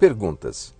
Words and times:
Perguntas. 0.00 0.72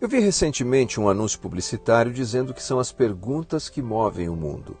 Eu 0.00 0.08
vi 0.08 0.20
recentemente 0.20 1.00
um 1.00 1.08
anúncio 1.08 1.40
publicitário 1.40 2.12
dizendo 2.12 2.54
que 2.54 2.62
são 2.62 2.78
as 2.78 2.92
perguntas 2.92 3.68
que 3.68 3.82
movem 3.82 4.28
o 4.28 4.36
mundo. 4.36 4.76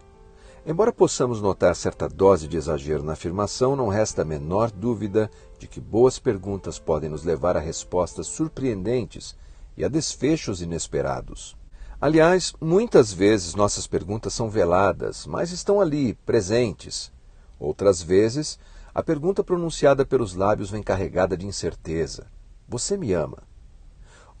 Embora 0.64 0.92
possamos 0.92 1.42
notar 1.42 1.74
certa 1.74 2.08
dose 2.08 2.46
de 2.46 2.56
exagero 2.56 3.02
na 3.02 3.14
afirmação, 3.14 3.74
não 3.74 3.88
resta 3.88 4.22
a 4.22 4.24
menor 4.24 4.70
dúvida 4.70 5.28
de 5.58 5.66
que 5.66 5.80
boas 5.80 6.16
perguntas 6.16 6.78
podem 6.78 7.10
nos 7.10 7.24
levar 7.24 7.56
a 7.56 7.60
respostas 7.60 8.28
surpreendentes 8.28 9.34
e 9.76 9.84
a 9.84 9.88
desfechos 9.88 10.62
inesperados. 10.62 11.56
Aliás, 12.00 12.52
muitas 12.60 13.12
vezes 13.12 13.56
nossas 13.56 13.88
perguntas 13.88 14.32
são 14.32 14.48
veladas, 14.48 15.26
mas 15.26 15.50
estão 15.50 15.80
ali, 15.80 16.14
presentes. 16.24 17.10
Outras 17.58 18.00
vezes, 18.00 18.60
a 18.94 19.02
pergunta 19.02 19.42
pronunciada 19.42 20.06
pelos 20.06 20.36
lábios 20.36 20.70
vem 20.70 20.84
carregada 20.84 21.36
de 21.36 21.48
incerteza: 21.48 22.28
Você 22.68 22.96
me 22.96 23.12
ama? 23.12 23.50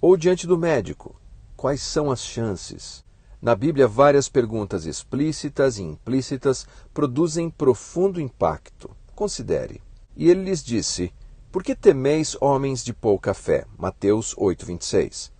Ou 0.04 0.16
diante 0.16 0.48
do 0.48 0.58
médico: 0.58 1.14
Quais 1.56 1.80
são 1.80 2.10
as 2.10 2.24
chances? 2.24 3.04
Na 3.40 3.54
Bíblia, 3.54 3.86
várias 3.86 4.28
perguntas 4.28 4.84
explícitas 4.84 5.78
e 5.78 5.84
implícitas 5.84 6.66
produzem 6.92 7.48
profundo 7.48 8.20
impacto. 8.20 8.90
Considere. 9.14 9.80
E 10.16 10.28
ele 10.28 10.42
lhes 10.42 10.64
disse: 10.64 11.12
Por 11.52 11.62
que 11.62 11.76
temeis, 11.76 12.36
homens 12.40 12.82
de 12.82 12.92
pouca 12.92 13.32
fé? 13.32 13.64
Mateus 13.78 14.34
8:26. 14.34 15.30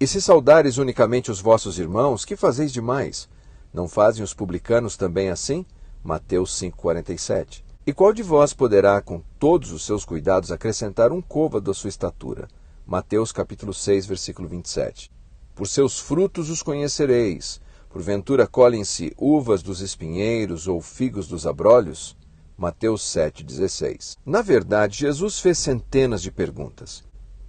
E 0.00 0.06
se 0.08 0.20
saudares 0.20 0.76
unicamente 0.76 1.30
os 1.30 1.40
vossos 1.40 1.78
irmãos, 1.78 2.24
que 2.24 2.34
fazeis 2.34 2.72
demais? 2.72 3.28
Não 3.72 3.86
fazem 3.86 4.24
os 4.24 4.34
publicanos 4.34 4.96
também 4.96 5.30
assim? 5.30 5.64
Mateus 6.02 6.50
5:47. 6.58 7.62
E 7.86 7.92
qual 7.92 8.12
de 8.12 8.24
vós 8.24 8.52
poderá, 8.52 9.00
com 9.00 9.22
todos 9.38 9.70
os 9.70 9.86
seus 9.86 10.04
cuidados, 10.04 10.50
acrescentar 10.50 11.12
um 11.12 11.22
côvado 11.22 11.70
à 11.70 11.74
sua 11.74 11.88
estatura? 11.88 12.48
Mateus 12.90 13.30
capítulo 13.30 13.72
6, 13.72 14.04
versículo 14.04 14.48
27. 14.48 15.12
Por 15.54 15.68
seus 15.68 16.00
frutos 16.00 16.50
os 16.50 16.60
conhecereis. 16.60 17.60
Porventura 17.88 18.48
colhem-se 18.48 19.14
uvas 19.16 19.62
dos 19.62 19.80
espinheiros 19.80 20.66
ou 20.66 20.80
figos 20.80 21.28
dos 21.28 21.46
abrolhos? 21.46 22.16
Mateus 22.58 23.02
7,16. 23.02 24.16
Na 24.26 24.42
verdade, 24.42 24.98
Jesus 24.98 25.38
fez 25.38 25.56
centenas 25.58 26.20
de 26.20 26.32
perguntas. 26.32 27.04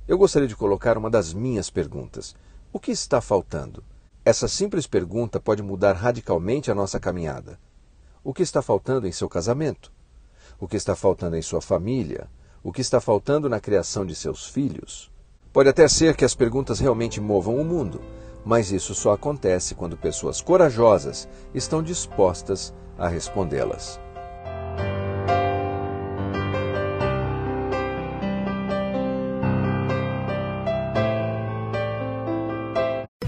Eu 0.07 0.15
gostaria 0.15 0.47
de 0.47 0.55
colocar 0.55 0.95
uma 0.95 1.09
das 1.09 1.33
minhas 1.33 1.71
perguntas: 1.71 2.35
O 2.71 2.79
que 2.79 2.91
está 2.91 3.19
faltando? 3.19 3.83
Essa 4.23 4.47
simples 4.47 4.85
pergunta 4.85 5.39
pode 5.39 5.63
mudar 5.63 5.93
radicalmente 5.93 6.69
a 6.69 6.75
nossa 6.75 6.99
caminhada. 6.99 7.59
O 8.23 8.31
que 8.31 8.43
está 8.43 8.61
faltando 8.61 9.07
em 9.07 9.11
seu 9.11 9.27
casamento? 9.27 9.91
O 10.59 10.67
que 10.67 10.77
está 10.77 10.95
faltando 10.95 11.35
em 11.35 11.41
sua 11.41 11.61
família? 11.61 12.29
O 12.61 12.71
que 12.71 12.81
está 12.81 13.01
faltando 13.01 13.49
na 13.49 13.59
criação 13.59 14.05
de 14.05 14.13
seus 14.13 14.45
filhos? 14.45 15.10
Pode 15.53 15.67
até 15.67 15.85
ser 15.87 16.15
que 16.15 16.23
as 16.23 16.33
perguntas 16.33 16.79
realmente 16.79 17.19
movam 17.19 17.57
o 17.57 17.65
mundo, 17.65 18.01
mas 18.45 18.71
isso 18.71 18.95
só 18.95 19.11
acontece 19.11 19.75
quando 19.75 19.97
pessoas 19.97 20.41
corajosas 20.41 21.27
estão 21.53 21.83
dispostas 21.83 22.73
a 22.97 23.07
respondê-las. 23.09 23.99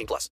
18 0.00 0.06
plus. 0.06 0.28